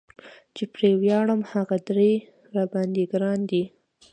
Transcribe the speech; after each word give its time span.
چې 0.55 0.63
پرې 0.73 0.89
وياړم 1.01 1.41
هغه 1.51 1.77
درې 1.89 2.11
را 2.53 2.63
باندي 2.73 3.03
ګران 3.11 3.39
دي 3.49 3.63